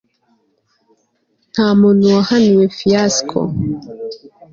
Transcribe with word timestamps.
ntamuntu 1.51 2.03
wahaniwe 2.15 2.63
fiasco 2.77 3.37